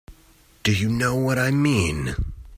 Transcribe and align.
Do 0.63 0.73
you 0.73 0.89
know 0.89 1.13
what 1.15 1.37
I 1.37 1.51
mean? 1.51 2.15